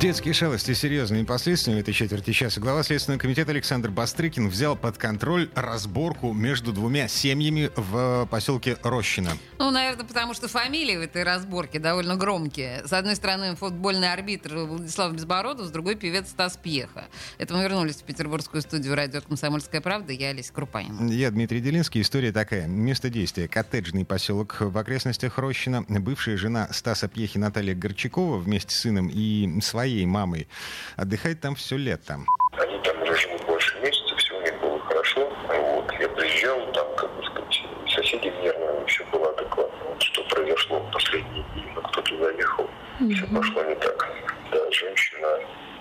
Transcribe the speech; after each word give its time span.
Детские 0.00 0.34
шалости 0.34 0.74
серьезными 0.74 1.24
последствиями 1.24 1.80
этой 1.80 1.94
четверти 1.94 2.32
часа. 2.32 2.60
Глава 2.60 2.82
Следственного 2.82 3.20
комитета 3.20 3.52
Александр 3.52 3.90
Бастрыкин 3.90 4.48
взял 4.48 4.76
под 4.76 4.98
контроль 4.98 5.48
разборку 5.54 6.32
между 6.32 6.72
двумя 6.72 7.06
семьями 7.08 7.70
в 7.76 8.26
поселке 8.30 8.76
Рощино. 8.82 9.30
Ну, 9.58 9.70
наверное, 9.70 10.04
потому 10.04 10.34
что 10.34 10.48
фамилии 10.48 10.96
в 10.96 11.00
этой 11.00 11.22
разборке 11.22 11.78
довольно 11.78 12.16
громкие. 12.16 12.86
С 12.86 12.92
одной 12.92 13.14
стороны, 13.16 13.56
футбольный 13.56 14.12
арбитр 14.12 14.56
Владислав 14.56 15.12
Безбородов, 15.14 15.66
с 15.66 15.70
другой 15.70 15.94
певец 15.94 16.28
Стас 16.28 16.58
Пьеха. 16.60 17.06
Это 17.38 17.54
мы 17.54 17.62
вернулись 17.62 17.96
в 17.96 18.02
петербургскую 18.02 18.62
студию 18.62 18.94
радио 18.94 19.20
«Комсомольская 19.20 19.80
правда». 19.80 20.12
Я 20.12 20.30
Олеся 20.30 20.52
Крупанина. 20.52 21.10
Я 21.10 21.30
Дмитрий 21.30 21.60
Делинский. 21.60 22.02
История 22.02 22.32
такая. 22.32 22.66
Место 22.66 23.10
действия. 23.10 23.48
Коттеджный 23.48 24.04
поселок 24.04 24.56
в 24.60 24.76
окрестностях 24.76 25.38
Рощино. 25.38 25.82
Бывшая 25.88 26.36
жена 26.36 26.68
Стаса 26.72 27.08
Пьехи 27.08 27.38
Наталья 27.38 27.74
Горчакова 27.74 28.38
вместе 28.38 28.74
с 28.74 28.80
сыном 28.80 29.08
и 29.08 29.60
своей 29.60 29.93
своей 29.94 30.06
мамой. 30.06 30.48
Отдыхает 30.96 31.40
там 31.40 31.54
все 31.54 31.76
лето. 31.76 32.18
Они 32.52 32.78
там 32.82 33.02
уже 33.02 33.14
живут 33.16 33.44
больше 33.46 33.78
месяца, 33.80 34.16
все 34.16 34.36
у 34.36 34.42
них 34.42 34.60
было 34.60 34.78
хорошо. 34.80 35.32
Вот. 35.48 35.92
Я 36.00 36.08
приезжал, 36.08 36.72
там, 36.72 36.86
как 36.96 37.14
бы 37.16 37.24
сказать, 37.24 37.62
соседи 37.88 38.32
нервно 38.42 38.86
все 38.86 39.04
было 39.12 39.30
адекватно. 39.30 39.78
Вот 39.88 40.02
что 40.02 40.22
произошло 40.24 40.80
в 40.80 40.90
последние 40.90 41.44
дни, 41.54 41.64
но 41.74 41.80
кто-то 41.82 42.16
заехал. 42.16 42.64
Mm-hmm. 43.00 43.14
Все 43.14 43.26
пошло 43.26 43.62
не 43.62 43.74
так. 43.76 44.08
Да, 44.50 44.70
женщина 44.72 45.28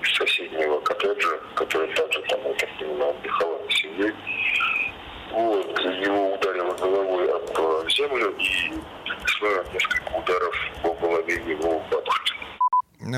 из 0.01 0.15
соседнего 0.15 0.79
коттеджа, 0.81 1.37
которая 1.55 1.95
также 1.95 2.21
там, 2.29 2.39
я 2.45 2.53
так 2.53 2.69
понимаю, 2.79 3.11
отдыхала 3.11 3.59
на 3.63 3.71
семье, 3.71 4.13
вот, 5.31 5.79
его 5.79 6.35
ударило 6.35 6.75
головой 6.75 7.31
об 7.31 7.89
землю 7.89 8.35
и 8.37 8.73
несколько 9.73 10.11
ударов 10.15 10.55
по 10.83 10.93
голове 10.93 11.35
его 11.47 11.81
бабушки. 11.91 12.33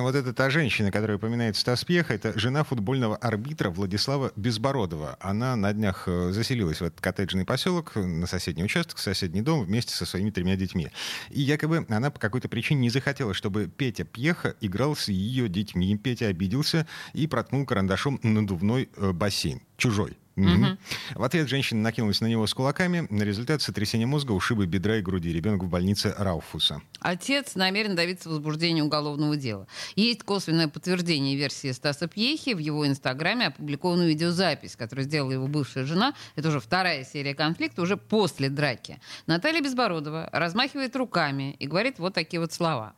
Вот 0.02 0.16
это 0.16 0.34
та 0.34 0.50
женщина, 0.50 0.92
которая 0.92 1.18
упоминает 1.18 1.56
Стас 1.56 1.84
Пьеха, 1.86 2.14
это 2.14 2.38
жена 2.38 2.64
футбольного 2.64 3.16
арбитра 3.18 3.70
Владислава 3.70 4.32
Безбородова. 4.36 5.18
Она 5.20 5.56
на 5.56 5.74
днях 5.74 6.04
э, 6.08 6.32
заселилась 6.32 6.82
в 6.82 6.84
этот 6.84 7.02
коттеджный 7.02 7.46
поселок, 7.46 7.96
на 7.96 8.28
соседний 8.28 8.64
участок, 8.64 8.98
в 8.98 9.02
соседний 9.02 9.42
дом 9.42 9.64
вместе 9.64 9.94
со 9.94 10.06
своими 10.06 10.30
тремя 10.30 10.56
детьми. 10.56 10.90
И 11.30 11.42
якобы 11.42 11.86
она 11.90 12.12
по 12.12 12.20
какой-то 12.20 12.50
причине 12.50 12.82
не 12.82 12.90
захотела, 12.90 13.34
чтобы 13.34 13.68
Петя 13.68 14.04
Пьеха 14.04 14.56
играл 14.62 14.96
с 14.96 15.08
ее 15.08 15.50
детьми. 15.50 15.96
Петя 15.98 16.28
обиделся 16.28 16.88
и 17.14 17.28
проткнул 17.28 17.66
карандашом 17.66 18.20
надувной 18.24 18.90
э, 18.98 19.12
бассейн. 19.12 19.62
Чужой. 19.78 20.18
Угу. 20.36 20.78
В 21.16 21.24
ответ 21.24 21.48
женщина 21.48 21.82
накинулась 21.82 22.22
на 22.22 22.26
него 22.26 22.46
с 22.46 22.54
кулаками. 22.54 23.08
На 23.10 23.24
результат 23.24 23.62
сотрясения 23.62 24.06
мозга, 24.06 24.34
ушибы 24.34 24.66
бедра 24.66 24.98
и 24.98 25.02
груди. 25.02 25.32
Ребенок 25.32 25.64
в 25.64 25.70
больнице 25.70 26.14
Рауфуса. 26.18 26.82
Отец 27.00 27.56
намерен 27.56 27.96
добиться 27.96 28.30
возбуждения 28.30 28.84
уголовного 28.84 29.38
дела. 29.38 29.68
Есть 29.96 30.24
косвенное 30.24 30.68
подтверждение 30.68 31.36
версии 31.36 31.72
Стаса 31.72 32.08
Пьехи. 32.08 32.54
В 32.54 32.60
его 32.60 32.86
инстаграме 32.88 33.48
опубликована 33.48 34.04
видеозапись, 34.04 34.76
которую 34.76 35.06
сделала 35.06 35.32
его 35.32 35.48
бывшая 35.48 35.86
жена. 35.86 36.14
Это 36.36 36.50
уже 36.50 36.60
вторая 36.60 37.06
серия 37.06 37.34
конфликта, 37.34 37.82
уже 37.82 37.96
после 37.96 38.50
драки. 38.50 39.00
Наталья 39.28 39.62
Безбородова 39.62 40.30
размахивает 40.32 40.96
руками 40.96 41.56
и 41.60 41.68
говорит 41.68 42.00
вот 42.00 42.14
такие 42.14 42.40
вот 42.40 42.52
слова. 42.52 42.94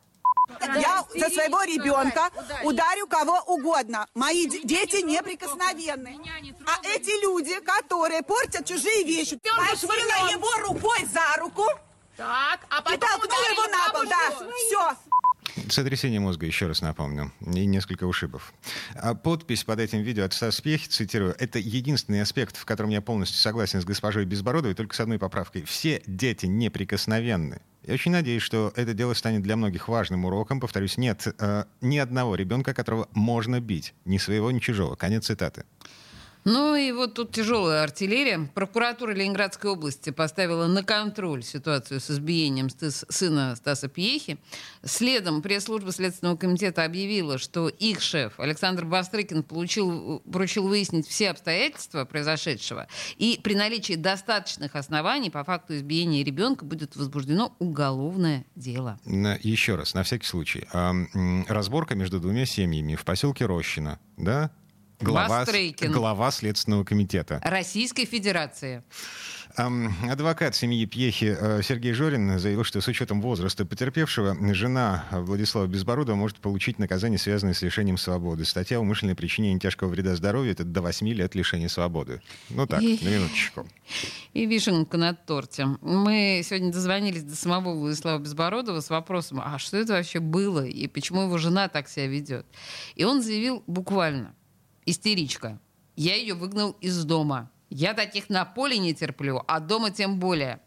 Я 0.76 1.04
за 1.14 1.30
своего 1.30 1.62
ребенка 1.62 2.30
ударю 2.64 3.06
кого 3.06 3.40
угодно. 3.46 4.06
Мои 4.14 4.46
дети 4.46 5.02
неприкосновенны. 5.02 6.18
А 6.66 6.86
эти 6.86 7.22
люди, 7.22 7.58
которые 7.60 8.22
портят 8.22 8.66
чужие 8.66 9.04
вещи, 9.04 9.38
схватила 9.76 10.30
его 10.30 10.50
рукой 10.68 11.06
за 11.06 11.40
руку 11.40 11.64
так, 12.18 12.66
а 12.68 12.82
потом 12.82 12.96
и 12.96 12.98
толкнула 12.98 13.48
его 13.52 13.66
на 13.68 13.92
пол. 13.92 14.02
Да, 14.08 14.46
все. 14.56 15.70
Сотрясение 15.70 16.18
мозга, 16.18 16.46
еще 16.46 16.66
раз 16.66 16.82
напомню, 16.82 17.32
и 17.40 17.64
несколько 17.64 18.04
ушибов. 18.04 18.52
А 18.96 19.14
подпись 19.14 19.62
под 19.62 19.78
этим 19.78 20.02
видео 20.02 20.24
от 20.24 20.32
Стас 20.32 20.60
Пьехи, 20.60 20.88
цитирую, 20.88 21.36
«Это 21.38 21.60
единственный 21.60 22.20
аспект, 22.20 22.56
в 22.56 22.64
котором 22.64 22.90
я 22.90 23.00
полностью 23.00 23.38
согласен 23.38 23.80
с 23.80 23.84
госпожой 23.84 24.24
Безбородовой, 24.24 24.74
только 24.74 24.96
с 24.96 25.00
одной 25.00 25.20
поправкой. 25.20 25.62
Все 25.62 26.02
дети 26.06 26.46
неприкосновенны». 26.46 27.62
Я 27.88 27.94
очень 27.94 28.12
надеюсь, 28.12 28.42
что 28.42 28.70
это 28.76 28.92
дело 28.92 29.14
станет 29.14 29.40
для 29.40 29.56
многих 29.56 29.88
важным 29.88 30.26
уроком. 30.26 30.60
Повторюсь, 30.60 30.98
нет 30.98 31.26
э, 31.38 31.64
ни 31.80 31.96
одного 31.96 32.34
ребенка, 32.34 32.74
которого 32.74 33.08
можно 33.12 33.60
бить. 33.60 33.94
Ни 34.04 34.18
своего, 34.18 34.50
ни 34.50 34.58
чужого. 34.58 34.94
Конец 34.94 35.24
цитаты. 35.24 35.64
Ну 36.50 36.74
и 36.76 36.92
вот 36.92 37.12
тут 37.12 37.32
тяжелая 37.32 37.82
артиллерия. 37.82 38.48
Прокуратура 38.54 39.12
Ленинградской 39.12 39.70
области 39.70 40.08
поставила 40.08 40.66
на 40.66 40.82
контроль 40.82 41.42
ситуацию 41.42 42.00
с 42.00 42.10
избиением 42.10 42.70
сына 42.70 43.54
Стаса 43.54 43.88
Пьехи. 43.88 44.38
Следом 44.82 45.42
пресс-служба 45.42 45.92
Следственного 45.92 46.38
комитета 46.38 46.84
объявила, 46.84 47.36
что 47.36 47.68
их 47.68 48.00
шеф 48.00 48.40
Александр 48.40 48.86
Бастрыкин 48.86 49.42
получил, 49.42 50.20
поручил 50.20 50.66
выяснить 50.66 51.06
все 51.06 51.32
обстоятельства 51.32 52.06
произошедшего. 52.06 52.88
И 53.18 53.38
при 53.42 53.54
наличии 53.54 53.92
достаточных 53.92 54.74
оснований 54.74 55.28
по 55.28 55.44
факту 55.44 55.76
избиения 55.76 56.24
ребенка 56.24 56.64
будет 56.64 56.96
возбуждено 56.96 57.54
уголовное 57.58 58.46
дело. 58.54 58.98
Еще 59.04 59.74
раз, 59.74 59.92
на 59.92 60.02
всякий 60.02 60.24
случай. 60.26 60.66
Разборка 61.46 61.94
между 61.94 62.20
двумя 62.20 62.46
семьями 62.46 62.94
в 62.94 63.04
поселке 63.04 63.44
Рощино, 63.44 63.98
да, 64.16 64.50
глава, 65.00 65.46
глава 65.80 66.30
Следственного 66.30 66.84
комитета. 66.84 67.40
Российской 67.44 68.04
Федерации. 68.04 68.82
Адвокат 70.08 70.54
семьи 70.54 70.84
Пьехи 70.84 71.36
э, 71.36 71.62
Сергей 71.62 71.92
Жорин 71.92 72.38
заявил, 72.38 72.62
что 72.62 72.80
с 72.80 72.86
учетом 72.86 73.20
возраста 73.20 73.64
потерпевшего 73.66 74.36
жена 74.54 75.06
Владислава 75.10 75.66
Безбородова 75.66 76.14
может 76.14 76.38
получить 76.38 76.78
наказание, 76.78 77.18
связанное 77.18 77.54
с 77.54 77.62
лишением 77.62 77.96
свободы. 77.96 78.44
Статья 78.44 78.78
«Умышленное 78.78 79.16
причинение 79.16 79.58
тяжкого 79.58 79.88
вреда 79.88 80.14
здоровью»— 80.14 80.52
это 80.52 80.62
до 80.62 80.80
8 80.80 81.08
лет 81.08 81.34
лишения 81.34 81.68
свободы. 81.68 82.22
Ну 82.50 82.66
так, 82.66 82.80
и, 82.82 83.00
на 83.02 83.08
минуточку. 83.08 83.66
И 84.32 84.46
вишенка 84.46 84.96
на 84.96 85.14
торте. 85.14 85.66
Мы 85.80 86.42
сегодня 86.44 86.70
дозвонились 86.70 87.24
до 87.24 87.34
самого 87.34 87.74
Владислава 87.74 88.20
Безбородова 88.20 88.80
с 88.80 88.90
вопросом, 88.90 89.40
а 89.44 89.58
что 89.58 89.76
это 89.76 89.94
вообще 89.94 90.20
было 90.20 90.64
и 90.64 90.86
почему 90.86 91.22
его 91.22 91.36
жена 91.36 91.68
так 91.68 91.88
себя 91.88 92.06
ведет? 92.06 92.46
И 92.94 93.02
он 93.02 93.22
заявил 93.22 93.64
буквально, 93.66 94.34
истеричка. 94.90 95.60
Я 95.96 96.14
ее 96.14 96.34
выгнал 96.34 96.72
из 96.80 97.04
дома. 97.04 97.50
Я 97.70 97.94
таких 97.94 98.30
на 98.30 98.44
поле 98.44 98.78
не 98.78 98.94
терплю, 98.94 99.42
а 99.46 99.60
дома 99.60 99.90
тем 99.90 100.18
более. 100.18 100.60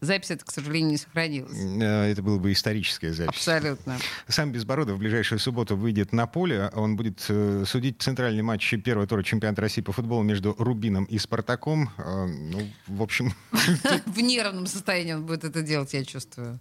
Запись 0.00 0.30
это, 0.30 0.44
к 0.44 0.50
сожалению, 0.50 0.90
не 0.90 0.96
сохранилась. 0.98 1.56
Э, 1.58 2.10
это 2.10 2.22
была 2.22 2.38
бы 2.38 2.52
историческая 2.52 3.12
запись. 3.12 3.30
Абсолютно. 3.30 3.96
Сам 4.28 4.52
Безбородов 4.52 4.96
в 4.96 4.98
ближайшую 4.98 5.38
субботу 5.38 5.74
выйдет 5.74 6.12
на 6.12 6.26
поле. 6.26 6.70
Он 6.74 6.96
будет 6.96 7.24
э, 7.28 7.64
судить 7.66 8.00
центральный 8.00 8.42
матч 8.42 8.74
первого 8.84 9.06
тура 9.06 9.22
чемпионата 9.22 9.62
России 9.62 9.80
по 9.80 9.92
футболу 9.92 10.22
между 10.22 10.54
Рубином 10.58 11.04
и 11.04 11.18
Спартаком. 11.18 11.90
Э, 11.96 12.26
ну, 12.26 12.70
в 12.86 13.02
общем... 13.02 13.32
В 14.06 14.20
нервном 14.20 14.66
состоянии 14.66 15.14
он 15.14 15.24
будет 15.24 15.44
это 15.44 15.62
делать, 15.62 15.94
я 15.94 16.04
чувствую. 16.04 16.60